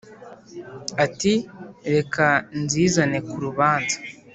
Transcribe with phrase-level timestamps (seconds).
[1.05, 1.33] Ati:
[1.93, 2.25] "Reka
[2.61, 3.97] nsizane ku rubanza,